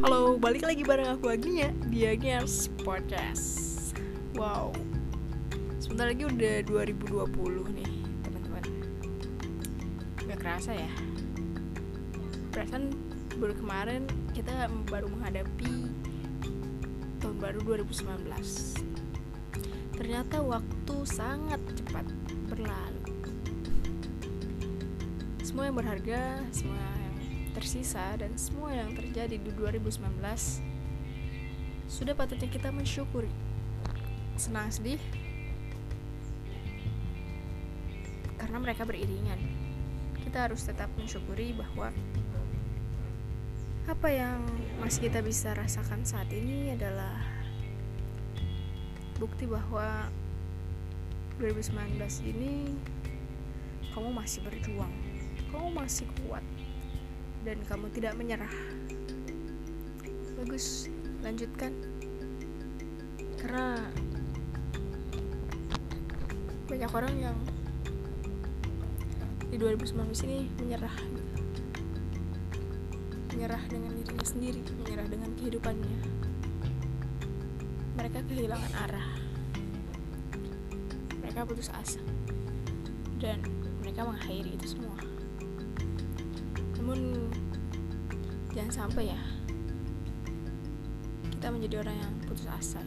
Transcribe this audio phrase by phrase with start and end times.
[0.00, 3.92] Halo, balik lagi bareng aku Aginya di Agnias Podcast.
[4.32, 4.72] Wow.
[5.76, 7.92] Sebentar lagi udah 2020 nih
[8.24, 8.64] teman-teman.
[10.24, 10.88] Gak kerasa ya?
[12.48, 12.96] Perasaan
[13.36, 15.92] baru kemarin kita baru menghadapi
[17.20, 18.24] tahun baru 2019
[20.00, 22.08] Ternyata waktu sangat cepat
[22.48, 23.04] berlalu.
[25.44, 26.99] Semua yang berharga, semua
[27.50, 30.00] tersisa dan semua yang terjadi di 2019
[31.90, 33.30] sudah patutnya kita mensyukuri.
[34.38, 35.02] Senang sedih
[38.40, 39.38] karena mereka beriringan.
[40.22, 41.90] Kita harus tetap mensyukuri bahwa
[43.90, 44.38] apa yang
[44.78, 47.18] masih kita bisa rasakan saat ini adalah
[49.18, 50.08] bukti bahwa
[51.42, 51.98] 2019
[52.30, 52.72] ini
[53.90, 54.92] kamu masih berjuang,
[55.50, 56.44] kamu masih kuat,
[57.40, 58.52] dan kamu tidak menyerah.
[60.36, 60.92] Bagus,
[61.24, 61.72] lanjutkan.
[63.40, 63.80] Karena
[66.68, 67.36] banyak orang yang
[69.48, 70.96] di 2019 ini menyerah.
[73.32, 75.98] Menyerah dengan dirinya sendiri, menyerah dengan kehidupannya.
[77.96, 79.08] Mereka kehilangan arah.
[81.24, 82.00] Mereka putus asa.
[83.16, 83.40] Dan
[83.80, 85.00] mereka mengakhiri itu semua
[86.90, 87.30] namun
[88.50, 89.20] jangan sampai ya
[91.30, 92.82] kita menjadi orang yang putus asa.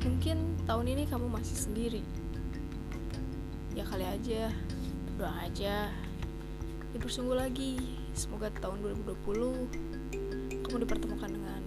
[0.00, 2.00] Mungkin tahun ini kamu masih sendiri.
[3.76, 4.48] Ya kali aja
[5.20, 5.92] doa aja.
[6.96, 7.76] Dipersungguh lagi.
[8.16, 11.60] Semoga tahun 2020 kamu dipertemukan dengan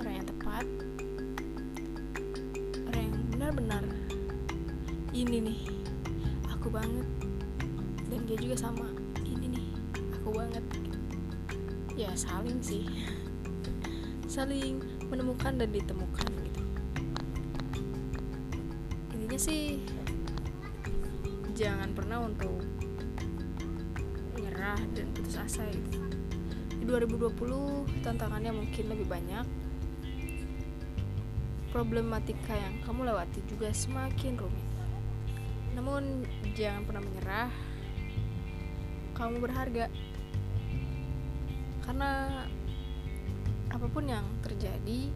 [0.00, 0.64] orang yang tepat.
[2.88, 3.84] Orang yang benar-benar
[5.12, 5.60] ini nih
[6.48, 7.31] aku banget
[8.26, 8.88] dia juga sama.
[9.24, 9.66] Ini nih
[10.20, 10.64] aku banget.
[11.94, 12.86] Ya saling sih.
[14.30, 14.80] Saling
[15.12, 16.62] menemukan dan ditemukan gitu.
[19.12, 19.82] Intinya sih
[21.52, 22.64] jangan pernah untuk
[24.32, 26.02] menyerah dan putus asa gitu
[26.82, 29.46] di 2020 tantangannya mungkin lebih banyak.
[31.70, 34.66] Problematika yang kamu lewati juga semakin rumit.
[35.78, 36.26] Namun
[36.58, 37.50] jangan pernah menyerah
[39.22, 39.86] kamu berharga
[41.86, 42.42] karena
[43.70, 45.14] apa pun yang terjadi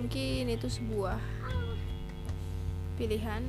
[0.00, 1.20] mungkin itu sebuah
[2.96, 3.44] pilihan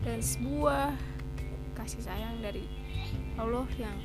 [0.00, 0.96] dan sebuah
[1.76, 2.64] kasih sayang dari
[3.36, 4.00] Allah yang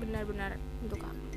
[0.00, 1.28] benar-benar untuk kamu.